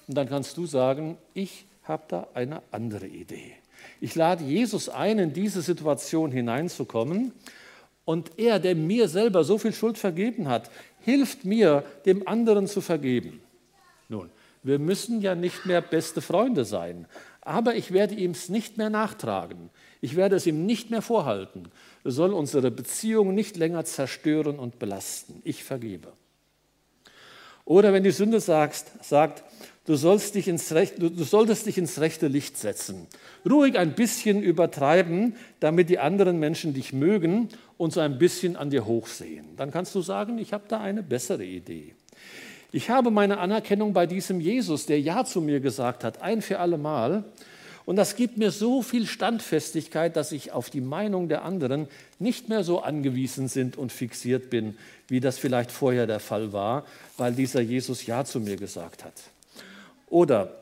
und 0.08 0.16
dann 0.18 0.28
kannst 0.28 0.58
du 0.58 0.66
sagen, 0.66 1.18
ich 1.34 1.66
habe 1.84 2.04
da 2.08 2.28
eine 2.34 2.62
andere 2.72 3.08
Idee. 3.08 3.54
Ich 4.02 4.16
lade 4.16 4.44
Jesus 4.44 4.90
ein, 4.90 5.20
in 5.20 5.34
diese 5.34 5.62
Situation 5.62 6.32
hineinzukommen. 6.32 7.32
Und 8.06 8.38
er, 8.38 8.60
der 8.60 8.76
mir 8.76 9.08
selber 9.08 9.44
so 9.44 9.58
viel 9.58 9.74
Schuld 9.74 9.98
vergeben 9.98 10.48
hat, 10.48 10.70
hilft 11.00 11.46
mir, 11.46 11.84
dem 12.06 12.28
anderen 12.28 12.68
zu 12.68 12.82
vergeben. 12.82 13.42
Nun, 14.10 14.30
wir 14.62 14.80
müssen 14.80 15.22
ja 15.22 15.36
nicht 15.36 15.66
mehr 15.66 15.82
beste 15.82 16.22
Freunde 16.22 16.66
sein, 16.66 17.08
aber 17.42 17.76
ich 17.76 17.92
werde 17.92 18.16
ihm 18.16 18.32
es 18.32 18.50
nicht 18.50 18.78
mehr 18.78 18.90
nachtragen. 18.90 19.70
Ich 20.02 20.16
werde 20.16 20.36
es 20.36 20.48
ihm 20.48 20.66
nicht 20.66 20.90
mehr 20.90 21.02
vorhalten. 21.02 21.70
Wir 22.04 22.12
sollen 22.12 22.34
unsere 22.34 22.72
Beziehung 22.72 23.36
nicht 23.36 23.58
länger 23.58 23.84
zerstören 23.86 24.60
und 24.60 24.80
belasten. 24.80 25.42
Ich 25.44 25.64
vergebe. 25.64 26.14
Oder 27.66 27.94
wenn 27.94 28.04
die 28.04 28.12
Sünde 28.12 28.40
sagt, 28.40 28.92
sagt 29.04 29.44
du, 29.86 29.96
sollst 29.96 30.36
dich 30.36 30.48
ins 30.48 30.72
Recht, 30.74 31.02
du, 31.02 31.10
du 31.10 31.24
solltest 31.24 31.66
dich 31.66 31.78
ins 31.78 32.00
rechte 32.00 32.28
Licht 32.28 32.58
setzen. 32.58 33.08
Ruhig 33.50 33.78
ein 33.78 33.96
bisschen 33.96 34.42
übertreiben, 34.42 35.36
damit 35.60 35.90
die 35.90 36.00
anderen 36.00 36.40
Menschen 36.40 36.74
dich 36.74 36.94
mögen 36.94 37.50
und 37.78 37.94
so 37.94 38.00
ein 38.00 38.18
bisschen 38.18 38.56
an 38.56 38.70
dir 38.70 38.86
hochsehen. 38.86 39.46
Dann 39.58 39.72
kannst 39.72 39.94
du 39.96 40.02
sagen, 40.02 40.38
ich 40.38 40.54
habe 40.54 40.66
da 40.68 40.80
eine 40.80 41.04
bessere 41.04 41.44
Idee. 41.44 41.96
Ich 42.72 42.90
habe 42.90 43.12
meine 43.12 43.38
Anerkennung 43.38 43.94
bei 43.94 44.08
diesem 44.08 44.40
Jesus, 44.40 44.88
der 44.88 45.00
Ja 45.00 45.26
zu 45.26 45.42
mir 45.42 45.60
gesagt 45.60 46.04
hat, 46.04 46.22
ein 46.22 46.42
für 46.42 46.60
alle 46.60 46.78
Mal. 46.78 47.24
Und 47.86 47.98
das 47.98 48.16
gibt 48.16 48.38
mir 48.38 48.50
so 48.50 48.82
viel 48.82 49.06
Standfestigkeit, 49.06 50.16
dass 50.16 50.32
ich 50.32 50.54
auf 50.54 50.70
die 50.70 50.82
Meinung 50.82 51.28
der 51.28 51.44
anderen 51.44 51.88
nicht 52.18 52.50
mehr 52.50 52.64
so 52.64 52.80
angewiesen 52.82 53.48
sind 53.48 53.78
und 53.78 53.92
fixiert 53.92 54.50
bin, 54.50 54.78
wie 55.08 55.20
das 55.20 55.38
vielleicht 55.38 55.70
vorher 55.70 56.08
der 56.08 56.22
Fall 56.22 56.54
war, 56.54 56.86
weil 57.18 57.34
dieser 57.34 57.62
Jesus 57.62 58.06
Ja 58.06 58.24
zu 58.24 58.40
mir 58.40 58.56
gesagt 58.56 59.04
hat. 59.04 59.14
Oder 60.14 60.54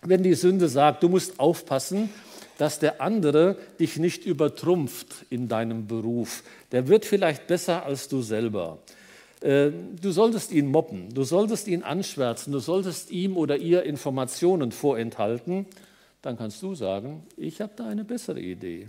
wenn 0.00 0.22
die 0.22 0.32
Sünde 0.32 0.70
sagt, 0.70 1.02
du 1.02 1.10
musst 1.10 1.38
aufpassen, 1.38 2.08
dass 2.56 2.78
der 2.78 3.02
andere 3.02 3.58
dich 3.78 3.98
nicht 3.98 4.24
übertrumpft 4.24 5.26
in 5.28 5.46
deinem 5.46 5.86
Beruf. 5.86 6.42
Der 6.72 6.88
wird 6.88 7.04
vielleicht 7.04 7.46
besser 7.48 7.84
als 7.84 8.08
du 8.08 8.22
selber. 8.22 8.78
Äh, 9.42 9.72
du 10.00 10.10
solltest 10.10 10.52
ihn 10.52 10.68
mobben, 10.68 11.12
du 11.12 11.22
solltest 11.22 11.68
ihn 11.68 11.82
anschwärzen, 11.82 12.50
du 12.50 12.58
solltest 12.58 13.10
ihm 13.10 13.36
oder 13.36 13.58
ihr 13.58 13.82
Informationen 13.82 14.72
vorenthalten. 14.72 15.66
Dann 16.22 16.38
kannst 16.38 16.62
du 16.62 16.74
sagen, 16.74 17.24
ich 17.36 17.60
habe 17.60 17.74
da 17.76 17.86
eine 17.86 18.04
bessere 18.04 18.40
Idee. 18.40 18.88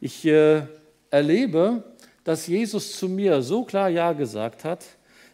Ich 0.00 0.24
äh, 0.24 0.62
erlebe, 1.10 1.84
dass 2.24 2.48
Jesus 2.48 2.98
zu 2.98 3.08
mir 3.08 3.40
so 3.40 3.62
klar 3.62 3.88
Ja 3.88 4.14
gesagt 4.14 4.64
hat, 4.64 4.84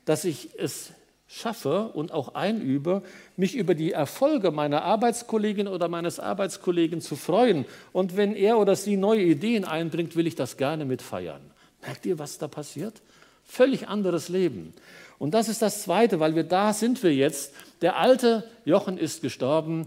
dass 0.05 0.27
ich 0.27 0.51
es 0.59 0.93
schaffe 1.29 1.89
und 1.89 2.11
auch 2.11 2.35
einübe, 2.35 3.03
mich 3.37 3.55
über 3.55 3.75
die 3.75 3.93
Erfolge 3.93 4.51
meiner 4.51 4.83
Arbeitskollegin 4.83 5.69
oder 5.69 5.89
meines 5.89 6.19
Arbeitskollegen 6.19 7.03
zu 7.03 7.17
freuen. 7.17 7.67
Und 7.93 8.17
wenn 8.17 8.35
er 8.35 8.59
oder 8.59 8.75
sie 8.75 8.97
neue 8.97 9.23
Ideen 9.23 9.65
einbringt, 9.65 10.17
will 10.17 10.27
ich 10.27 10.35
das 10.35 10.57
gerne 10.57 10.87
mitfeiern. 10.87 11.43
Merkt 11.83 12.07
ihr, 12.07 12.19
was 12.19 12.39
da 12.39 12.49
passiert? 12.49 13.03
Völlig 13.45 13.89
anderes 13.89 14.29
Leben. 14.31 14.73
Und 15.19 15.35
das 15.35 15.49
ist 15.49 15.63
das 15.63 15.83
Zweite, 15.83 16.19
weil 16.19 16.35
wir 16.35 16.45
da 16.45 16.73
sind 16.73 17.03
wir 17.03 17.15
jetzt. 17.15 17.55
Der 17.83 17.99
alte 17.99 18.45
Jochen 18.65 18.97
ist 18.97 19.21
gestorben, 19.21 19.87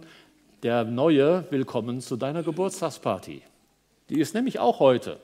der 0.61 0.83
neue 0.83 1.45
willkommen 1.49 2.01
zu 2.01 2.17
deiner 2.17 2.43
Geburtstagsparty. 2.43 3.41
Die 4.09 4.19
ist 4.19 4.35
nämlich 4.35 4.59
auch 4.59 4.79
heute. 4.79 5.19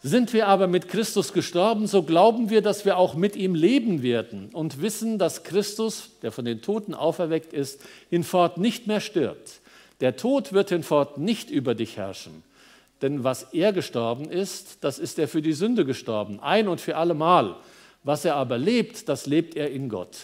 Sind 0.00 0.32
wir 0.32 0.46
aber 0.46 0.68
mit 0.68 0.88
Christus 0.88 1.32
gestorben, 1.32 1.88
so 1.88 2.04
glauben 2.04 2.50
wir, 2.50 2.62
dass 2.62 2.84
wir 2.84 2.98
auch 2.98 3.14
mit 3.14 3.34
ihm 3.34 3.56
leben 3.56 4.02
werden 4.02 4.50
und 4.52 4.80
wissen, 4.80 5.18
dass 5.18 5.42
Christus, 5.42 6.10
der 6.22 6.30
von 6.30 6.44
den 6.44 6.62
Toten 6.62 6.94
auferweckt 6.94 7.52
ist, 7.52 7.80
hinfort 8.08 8.58
nicht 8.58 8.86
mehr 8.86 9.00
stirbt. 9.00 9.60
Der 10.00 10.16
Tod 10.16 10.52
wird 10.52 10.68
hinfort 10.68 11.18
nicht 11.18 11.50
über 11.50 11.74
dich 11.74 11.96
herrschen. 11.96 12.44
Denn 13.02 13.24
was 13.24 13.42
er 13.52 13.72
gestorben 13.72 14.30
ist, 14.30 14.78
das 14.82 15.00
ist 15.00 15.18
er 15.18 15.26
für 15.26 15.42
die 15.42 15.52
Sünde 15.52 15.84
gestorben, 15.84 16.38
ein 16.40 16.68
und 16.68 16.80
für 16.80 16.96
allemal. 16.96 17.56
Was 18.04 18.24
er 18.24 18.36
aber 18.36 18.58
lebt, 18.58 19.08
das 19.08 19.26
lebt 19.26 19.56
er 19.56 19.70
in 19.70 19.88
Gott. 19.88 20.18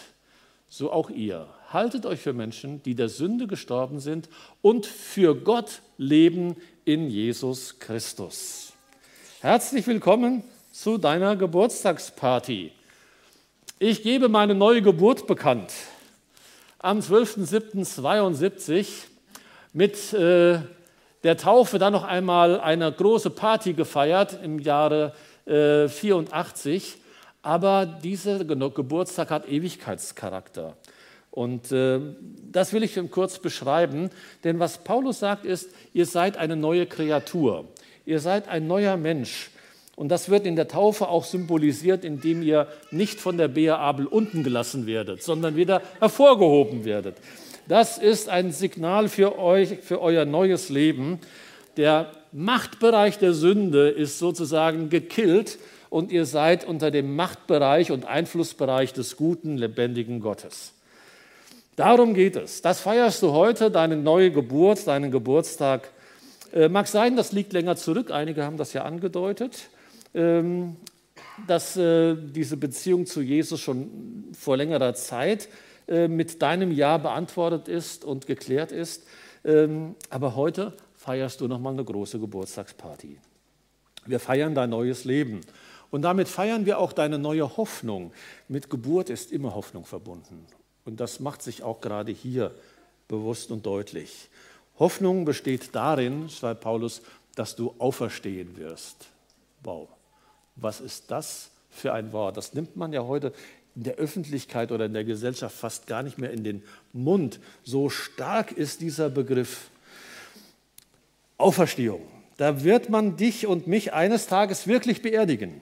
So 0.69 0.91
auch 0.91 1.09
ihr. 1.09 1.47
Haltet 1.69 2.05
euch 2.05 2.21
für 2.21 2.33
Menschen, 2.33 2.81
die 2.83 2.95
der 2.95 3.09
Sünde 3.09 3.47
gestorben 3.47 3.99
sind 3.99 4.29
und 4.61 4.85
für 4.85 5.35
Gott 5.35 5.81
leben 5.97 6.55
in 6.85 7.09
Jesus 7.09 7.79
Christus. 7.79 8.64
Herzlich 9.45 9.85
willkommen 9.85 10.41
zu 10.71 10.97
deiner 10.97 11.35
Geburtstagsparty. 11.35 12.71
Ich 13.77 14.01
gebe 14.01 14.27
meine 14.27 14.55
neue 14.55 14.81
Geburt 14.81 15.27
bekannt. 15.27 15.71
Am 16.79 16.97
12.07.72 16.97 18.87
mit 19.71 20.13
äh, 20.13 20.61
der 21.23 21.37
Taufe 21.37 21.77
dann 21.77 21.93
noch 21.93 22.05
einmal 22.05 22.59
eine 22.59 22.91
große 22.91 23.29
Party 23.29 23.73
gefeiert 23.73 24.39
im 24.41 24.57
Jahre 24.57 25.13
äh, 25.45 25.89
84. 25.89 26.97
Aber 27.43 27.85
dieser 27.85 28.43
Geburtstag 28.45 29.29
hat 29.29 29.47
Ewigkeitscharakter. 29.47 30.75
Und 31.29 31.71
äh, 31.71 31.99
das 32.51 32.73
will 32.73 32.81
ich 32.81 32.99
kurz 33.11 33.37
beschreiben, 33.37 34.09
denn 34.43 34.57
was 34.57 34.79
Paulus 34.79 35.19
sagt 35.19 35.45
ist, 35.45 35.69
ihr 35.93 36.07
seid 36.07 36.35
eine 36.35 36.55
neue 36.55 36.87
Kreatur. 36.87 37.65
Ihr 38.05 38.19
seid 38.19 38.47
ein 38.47 38.67
neuer 38.67 38.97
Mensch. 38.97 39.49
Und 39.95 40.09
das 40.09 40.29
wird 40.29 40.45
in 40.45 40.55
der 40.55 40.67
Taufe 40.67 41.07
auch 41.07 41.23
symbolisiert, 41.23 42.03
indem 42.03 42.41
ihr 42.41 42.67
nicht 42.91 43.19
von 43.19 43.37
der 43.37 43.47
Bea 43.47 43.77
Abel 43.77 44.05
unten 44.05 44.43
gelassen 44.43 44.87
werdet, 44.87 45.23
sondern 45.23 45.55
wieder 45.55 45.81
hervorgehoben 45.99 46.83
werdet. 46.83 47.15
Das 47.67 47.97
ist 47.97 48.29
ein 48.29 48.51
Signal 48.51 49.07
für 49.07 49.39
euch, 49.39 49.79
für 49.81 50.01
euer 50.01 50.25
neues 50.25 50.69
Leben. 50.69 51.19
Der 51.77 52.11
Machtbereich 52.31 53.17
der 53.17 53.33
Sünde 53.33 53.89
ist 53.89 54.19
sozusagen 54.19 54.89
gekillt 54.89 55.57
und 55.89 56.11
ihr 56.11 56.25
seid 56.25 56.67
unter 56.67 56.91
dem 56.91 57.15
Machtbereich 57.15 57.91
und 57.91 58.05
Einflussbereich 58.05 58.91
des 58.91 59.15
guten, 59.15 59.57
lebendigen 59.57 60.19
Gottes. 60.19 60.73
Darum 61.77 62.13
geht 62.13 62.35
es. 62.35 62.61
Das 62.61 62.81
feierst 62.81 63.23
du 63.23 63.31
heute, 63.31 63.71
deine 63.71 63.95
neue 63.95 64.31
Geburt, 64.31 64.85
deinen 64.87 65.11
Geburtstag 65.11 65.89
mag 66.69 66.87
sein, 66.87 67.15
das 67.15 67.31
liegt 67.31 67.53
länger 67.53 67.75
zurück, 67.75 68.11
einige 68.11 68.43
haben 68.43 68.57
das 68.57 68.73
ja 68.73 68.83
angedeutet, 68.83 69.69
ähm, 70.13 70.77
dass 71.47 71.75
äh, 71.75 72.15
diese 72.15 72.57
Beziehung 72.57 73.05
zu 73.05 73.21
Jesus 73.21 73.59
schon 73.59 74.25
vor 74.37 74.55
längerer 74.57 74.93
Zeit 74.93 75.49
äh, 75.87 76.07
mit 76.07 76.41
deinem 76.41 76.71
Ja 76.71 76.97
beantwortet 76.97 77.67
ist 77.67 78.05
und 78.05 78.25
geklärt 78.25 78.71
ist. 78.71 79.03
Ähm, 79.43 79.95
aber 80.09 80.35
heute 80.35 80.73
feierst 80.95 81.41
du 81.41 81.47
nochmal 81.47 81.73
eine 81.73 81.83
große 81.83 82.19
Geburtstagsparty. 82.19 83.19
Wir 84.05 84.19
feiern 84.19 84.55
dein 84.55 84.69
neues 84.69 85.05
Leben. 85.05 85.41
Und 85.91 86.01
damit 86.01 86.27
feiern 86.27 86.65
wir 86.65 86.79
auch 86.79 86.93
deine 86.93 87.19
neue 87.19 87.57
Hoffnung. 87.57 88.11
Mit 88.47 88.69
Geburt 88.69 89.09
ist 89.09 89.31
immer 89.31 89.53
Hoffnung 89.53 89.85
verbunden. 89.85 90.45
Und 90.83 90.99
das 90.99 91.19
macht 91.19 91.41
sich 91.41 91.63
auch 91.63 91.81
gerade 91.81 92.11
hier 92.11 92.51
bewusst 93.07 93.51
und 93.51 93.65
deutlich. 93.65 94.29
Hoffnung 94.77 95.25
besteht 95.25 95.73
darin, 95.73 96.29
schreibt 96.29 96.61
Paulus, 96.61 97.01
dass 97.35 97.55
du 97.55 97.73
auferstehen 97.77 98.57
wirst. 98.57 99.07
Wow, 99.63 99.89
was 100.55 100.81
ist 100.81 101.11
das 101.11 101.49
für 101.69 101.93
ein 101.93 102.11
Wort? 102.13 102.37
Das 102.37 102.53
nimmt 102.53 102.75
man 102.75 102.93
ja 102.93 103.03
heute 103.03 103.33
in 103.75 103.83
der 103.83 103.95
Öffentlichkeit 103.95 104.71
oder 104.71 104.85
in 104.85 104.93
der 104.93 105.03
Gesellschaft 105.03 105.55
fast 105.55 105.87
gar 105.87 106.03
nicht 106.03 106.17
mehr 106.17 106.31
in 106.31 106.43
den 106.43 106.63
Mund. 106.93 107.39
So 107.63 107.89
stark 107.89 108.51
ist 108.51 108.81
dieser 108.81 109.09
Begriff. 109.09 109.69
Auferstehung. 111.37 112.01
Da 112.37 112.63
wird 112.63 112.89
man 112.89 113.17
dich 113.17 113.45
und 113.45 113.67
mich 113.67 113.93
eines 113.93 114.27
Tages 114.27 114.67
wirklich 114.67 115.01
beerdigen. 115.01 115.61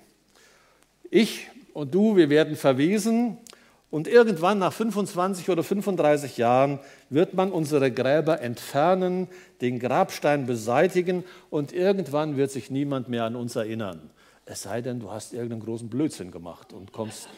Ich 1.10 1.48
und 1.74 1.94
du, 1.96 2.16
wir 2.16 2.30
werden 2.30 2.56
verwesen 2.56 3.38
und 3.94 4.08
irgendwann 4.08 4.58
nach 4.58 4.74
25 4.74 5.52
oder 5.52 5.62
35 5.62 6.38
Jahren 6.38 6.80
wird 7.12 7.36
man 7.36 7.52
unsere 7.52 7.92
Gräber 7.92 8.42
entfernen, 8.42 9.28
den 9.62 9.78
Grabstein 9.78 10.48
beseitigen 10.48 11.24
und 11.52 11.74
irgendwann 11.74 12.36
wird 12.36 12.50
sich 12.50 12.72
niemand 12.72 13.08
mehr 13.08 13.24
an 13.26 13.36
uns 13.36 13.56
erinnern. 13.56 14.10
Es 14.48 14.64
sei 14.64 14.82
denn, 14.82 15.00
du 15.00 15.12
hast 15.12 15.32
irgendeinen 15.32 15.62
großen 15.62 15.90
Blödsinn 15.90 16.32
gemacht 16.32 16.74
und 16.74 16.92
kommst, 16.92 17.30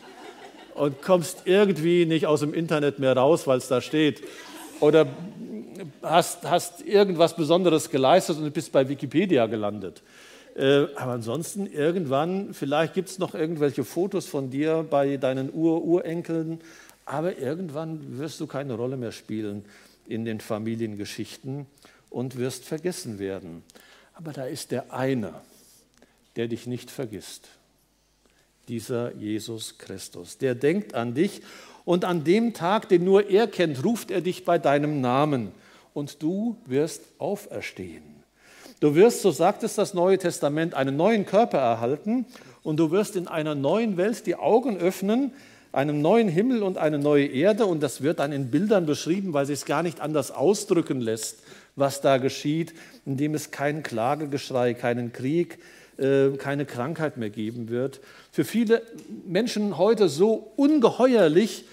und 0.76 1.02
kommst 1.02 1.42
irgendwie 1.44 2.06
nicht 2.06 2.26
aus 2.26 2.40
dem 2.40 2.54
Internet 2.54 3.00
mehr 3.00 3.18
raus, 3.18 3.46
weil 3.48 3.58
es 3.58 3.68
da 3.68 3.82
steht. 3.82 4.24
Oder 4.80 5.08
hast, 6.02 6.50
hast 6.50 6.82
irgendwas 6.84 7.36
Besonderes 7.36 7.90
geleistet 7.90 8.38
und 8.38 8.54
bist 8.54 8.72
bei 8.72 8.88
Wikipedia 8.88 9.48
gelandet. 9.48 10.04
Äh, 10.56 10.88
aber 10.96 11.12
ansonsten 11.12 11.68
irgendwann, 11.68 12.54
vielleicht 12.54 12.94
gibt 12.94 13.10
es 13.10 13.20
noch 13.20 13.36
irgendwelche 13.36 13.84
Fotos 13.84 14.26
von 14.26 14.50
dir 14.50 14.86
bei 14.90 15.18
deinen 15.18 15.54
Ur-Urenkeln, 15.54 16.62
aber 17.06 17.38
irgendwann 17.38 18.18
wirst 18.18 18.40
du 18.40 18.48
keine 18.48 18.74
Rolle 18.74 18.98
mehr 18.98 19.12
spielen 19.12 19.66
in 20.08 20.24
den 20.24 20.40
Familiengeschichten 20.40 21.66
und 22.10 22.38
wirst 22.38 22.64
vergessen 22.64 23.20
werden. 23.20 23.64
Aber 24.14 24.32
da 24.32 24.46
ist 24.46 24.72
der 24.72 24.94
eine, 24.94 25.34
der 26.38 26.48
dich 26.48 26.68
nicht 26.68 26.90
vergisst. 26.90 27.50
Dieser 28.70 29.14
Jesus 29.16 29.78
Christus. 29.78 30.38
Der 30.38 30.56
denkt 30.56 30.96
an 30.96 31.14
dich 31.14 31.42
und 31.84 32.06
an 32.06 32.24
dem 32.24 32.54
Tag, 32.54 32.90
den 32.90 33.04
nur 33.04 33.30
er 33.30 33.48
kennt, 33.48 33.84
ruft 33.84 34.10
er 34.10 34.22
dich 34.22 34.46
bei 34.46 34.58
deinem 34.58 35.02
Namen 35.02 35.52
und 35.94 36.24
du 36.24 36.58
wirst 36.66 37.04
auferstehen. 37.20 38.15
Du 38.80 38.94
wirst, 38.96 39.22
so 39.22 39.32
sagt 39.32 39.64
es 39.64 39.76
das 39.76 39.94
Neue 39.94 40.18
Testament, 40.18 40.74
einen 40.74 40.98
neuen 40.98 41.26
Körper 41.26 41.60
erhalten 41.60 42.26
und 42.64 42.78
du 42.78 42.92
wirst 42.92 43.16
in 43.16 43.28
einer 43.28 43.56
neuen 43.56 43.96
Welt 43.96 44.26
die 44.26 44.36
Augen 44.36 44.78
öffnen, 44.78 45.32
einem 45.72 46.02
neuen 46.02 46.28
Himmel 46.28 46.62
und 46.64 46.78
eine 46.78 47.00
neue 47.00 47.26
Erde 47.26 47.66
und 47.66 47.82
das 47.82 48.02
wird 48.02 48.20
dann 48.20 48.32
in 48.32 48.52
Bildern 48.52 48.86
beschrieben, 48.86 49.34
weil 49.34 49.46
sich 49.46 49.60
es 49.60 49.66
gar 49.66 49.84
nicht 49.84 50.02
anders 50.02 50.32
ausdrücken 50.32 51.00
lässt, 51.00 51.40
was 51.76 52.02
da 52.02 52.18
geschieht, 52.18 52.74
indem 53.06 53.34
es 53.34 53.52
kein 53.52 53.84
Klagegeschrei, 53.84 54.74
keinen 54.74 55.14
Krieg, 55.14 55.60
äh, 55.98 56.32
keine 56.38 56.66
Krankheit 56.66 57.18
mehr 57.18 57.30
geben 57.30 57.70
wird. 57.70 58.02
Für 58.32 58.44
viele 58.44 58.82
Menschen 59.26 59.78
heute 59.78 60.10
so 60.10 60.52
ungeheuerlich, 60.58 61.66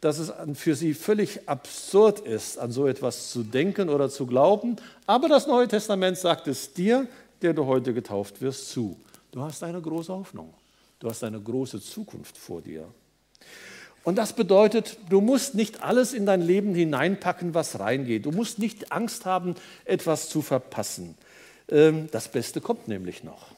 dass 0.00 0.18
es 0.18 0.32
für 0.54 0.74
sie 0.74 0.94
völlig 0.94 1.48
absurd 1.48 2.20
ist, 2.20 2.58
an 2.58 2.70
so 2.70 2.86
etwas 2.86 3.30
zu 3.30 3.42
denken 3.42 3.88
oder 3.88 4.10
zu 4.10 4.26
glauben. 4.26 4.76
Aber 5.06 5.28
das 5.28 5.46
Neue 5.46 5.68
Testament 5.68 6.18
sagt 6.18 6.48
es 6.48 6.72
dir, 6.72 7.06
der 7.42 7.54
du 7.54 7.66
heute 7.66 7.94
getauft 7.94 8.40
wirst, 8.40 8.70
zu. 8.70 8.96
Du 9.32 9.42
hast 9.42 9.62
eine 9.62 9.80
große 9.80 10.12
Hoffnung. 10.12 10.52
Du 10.98 11.08
hast 11.08 11.24
eine 11.24 11.40
große 11.40 11.80
Zukunft 11.80 12.38
vor 12.38 12.62
dir. 12.62 12.86
Und 14.02 14.16
das 14.16 14.34
bedeutet, 14.34 14.98
du 15.10 15.20
musst 15.20 15.54
nicht 15.54 15.82
alles 15.82 16.14
in 16.14 16.26
dein 16.26 16.40
Leben 16.40 16.74
hineinpacken, 16.74 17.54
was 17.54 17.80
reingeht. 17.80 18.24
Du 18.24 18.30
musst 18.30 18.58
nicht 18.58 18.92
Angst 18.92 19.26
haben, 19.26 19.56
etwas 19.84 20.28
zu 20.28 20.42
verpassen. 20.42 21.16
Ähm, 21.68 22.08
das 22.12 22.28
Beste 22.28 22.60
kommt 22.60 22.86
nämlich 22.86 23.24
noch. 23.24 23.48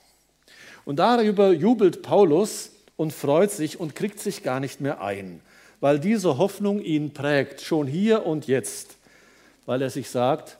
Und 0.85 0.97
darüber 0.97 1.52
jubelt 1.52 2.02
Paulus 2.02 2.71
und 2.97 3.12
freut 3.12 3.50
sich 3.50 3.78
und 3.78 3.95
kriegt 3.95 4.21
sich 4.21 4.42
gar 4.42 4.59
nicht 4.59 4.80
mehr 4.80 5.02
ein 5.02 5.42
weil 5.81 5.99
diese 6.01 6.39
Hoffnung 6.39 6.81
ihn 6.81 7.13
prägt, 7.13 7.61
schon 7.61 7.87
hier 7.87 8.27
und 8.27 8.47
jetzt, 8.47 8.97
weil 9.67 9.83
er 9.83 9.91
sich 9.91 10.11
sagt, 10.11 10.59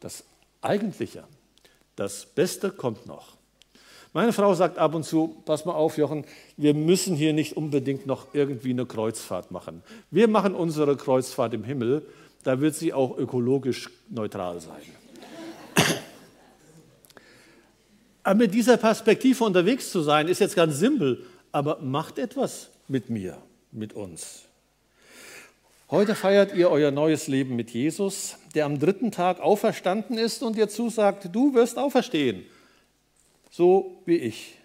das 0.00 0.24
Eigentliche, 0.60 1.24
das 1.96 2.26
Beste 2.26 2.70
kommt 2.70 3.06
noch. 3.06 3.36
Meine 4.14 4.32
Frau 4.32 4.54
sagt 4.54 4.76
ab 4.76 4.94
und 4.94 5.04
zu, 5.04 5.42
pass 5.46 5.64
mal 5.64 5.72
auf, 5.72 5.96
Jochen, 5.96 6.24
wir 6.56 6.74
müssen 6.74 7.16
hier 7.16 7.32
nicht 7.32 7.56
unbedingt 7.56 8.06
noch 8.06 8.34
irgendwie 8.34 8.70
eine 8.70 8.84
Kreuzfahrt 8.84 9.50
machen. 9.50 9.82
Wir 10.10 10.28
machen 10.28 10.54
unsere 10.54 10.96
Kreuzfahrt 10.96 11.54
im 11.54 11.64
Himmel, 11.64 12.06
da 12.42 12.60
wird 12.60 12.74
sie 12.74 12.92
auch 12.92 13.16
ökologisch 13.16 13.88
neutral 14.10 14.60
sein. 14.60 14.82
Aber 18.22 18.34
mit 18.34 18.52
dieser 18.52 18.76
Perspektive 18.76 19.44
unterwegs 19.44 19.90
zu 19.90 20.02
sein, 20.02 20.28
ist 20.28 20.40
jetzt 20.40 20.56
ganz 20.56 20.78
simpel, 20.78 21.24
aber 21.50 21.80
macht 21.80 22.18
etwas 22.18 22.70
mit 22.86 23.10
mir 23.10 23.36
mit 23.72 23.94
uns. 23.94 24.44
Heute 25.90 26.14
feiert 26.14 26.54
ihr 26.54 26.70
euer 26.70 26.90
neues 26.90 27.26
Leben 27.26 27.56
mit 27.56 27.70
Jesus, 27.70 28.36
der 28.54 28.64
am 28.64 28.78
dritten 28.78 29.10
Tag 29.10 29.40
auferstanden 29.40 30.16
ist 30.16 30.42
und 30.42 30.56
dir 30.56 30.68
zusagt, 30.68 31.28
du 31.34 31.54
wirst 31.54 31.76
auferstehen, 31.76 32.44
so 33.50 34.00
wie 34.06 34.16
ich, 34.16 34.58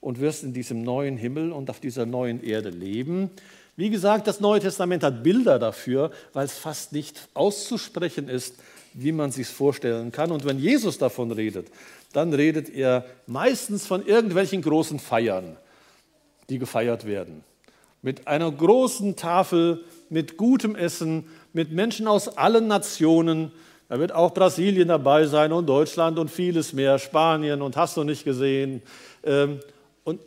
und 0.00 0.20
wirst 0.20 0.44
in 0.44 0.54
diesem 0.54 0.82
neuen 0.82 1.16
Himmel 1.16 1.52
und 1.52 1.68
auf 1.68 1.80
dieser 1.80 2.06
neuen 2.06 2.42
Erde 2.42 2.70
leben. 2.70 3.30
Wie 3.76 3.90
gesagt, 3.90 4.26
das 4.26 4.40
Neue 4.40 4.60
Testament 4.60 5.02
hat 5.02 5.22
Bilder 5.22 5.58
dafür, 5.58 6.10
weil 6.32 6.46
es 6.46 6.56
fast 6.56 6.92
nicht 6.92 7.28
auszusprechen 7.34 8.28
ist, 8.28 8.54
wie 8.94 9.12
man 9.12 9.32
sich 9.32 9.48
vorstellen 9.48 10.10
kann. 10.10 10.30
Und 10.30 10.46
wenn 10.46 10.58
Jesus 10.58 10.96
davon 10.96 11.32
redet, 11.32 11.68
dann 12.14 12.32
redet 12.32 12.70
er 12.70 13.04
meistens 13.26 13.86
von 13.86 14.06
irgendwelchen 14.06 14.62
großen 14.62 14.98
Feiern, 14.98 15.58
die 16.48 16.58
gefeiert 16.58 17.04
werden 17.04 17.44
mit 18.06 18.28
einer 18.28 18.52
großen 18.52 19.16
Tafel, 19.16 19.82
mit 20.10 20.36
gutem 20.36 20.76
Essen, 20.76 21.24
mit 21.52 21.72
Menschen 21.72 22.06
aus 22.06 22.28
allen 22.28 22.68
Nationen. 22.68 23.50
Da 23.88 23.98
wird 23.98 24.12
auch 24.12 24.32
Brasilien 24.32 24.86
dabei 24.86 25.26
sein 25.26 25.50
und 25.50 25.66
Deutschland 25.66 26.16
und 26.20 26.30
vieles 26.30 26.72
mehr, 26.72 27.00
Spanien 27.00 27.62
und 27.62 27.76
hast 27.76 27.96
du 27.96 28.04
nicht 28.04 28.22
gesehen. 28.22 28.80
Ähm, 29.24 29.58
und 30.04 30.20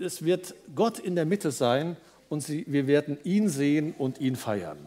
es 0.00 0.24
wird 0.24 0.54
Gott 0.76 1.00
in 1.00 1.16
der 1.16 1.24
Mitte 1.24 1.50
sein 1.50 1.96
und 2.28 2.48
wir 2.48 2.86
werden 2.86 3.18
ihn 3.24 3.48
sehen 3.48 3.96
und 3.98 4.20
ihn 4.20 4.36
feiern. 4.36 4.78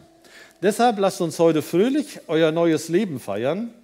Deshalb 0.62 1.00
lasst 1.00 1.20
uns 1.20 1.38
heute 1.38 1.60
fröhlich 1.60 2.20
euer 2.28 2.50
neues 2.50 2.88
Leben 2.88 3.20
feiern 3.20 3.74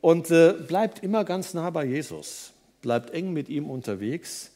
und 0.00 0.32
äh, 0.32 0.54
bleibt 0.54 1.04
immer 1.04 1.22
ganz 1.22 1.54
nah 1.54 1.70
bei 1.70 1.84
Jesus. 1.84 2.50
Bleibt 2.82 3.10
eng 3.10 3.32
mit 3.32 3.48
ihm 3.48 3.70
unterwegs, 3.70 4.50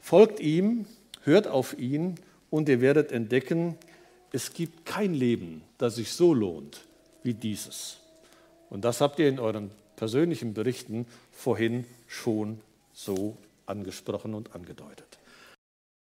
folgt 0.00 0.38
ihm, 0.38 0.86
hört 1.24 1.48
auf 1.48 1.76
ihn 1.76 2.20
und 2.52 2.68
ihr 2.68 2.82
werdet 2.82 3.12
entdecken, 3.12 3.76
es 4.30 4.52
gibt 4.52 4.84
kein 4.84 5.14
Leben, 5.14 5.62
das 5.78 5.96
sich 5.96 6.12
so 6.12 6.34
lohnt 6.34 6.82
wie 7.22 7.32
dieses. 7.32 7.96
Und 8.68 8.84
das 8.84 9.00
habt 9.00 9.18
ihr 9.18 9.28
in 9.28 9.40
euren 9.40 9.70
persönlichen 9.96 10.52
Berichten 10.52 11.06
vorhin 11.32 11.86
schon 12.06 12.60
so 12.92 13.36
angesprochen 13.64 14.34
und 14.34 14.54
angedeutet. 14.54 15.11